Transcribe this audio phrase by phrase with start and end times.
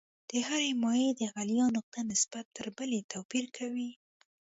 [0.29, 3.89] د هرې مایع د غلیان نقطه نسبت تر بلې توپیر کوي.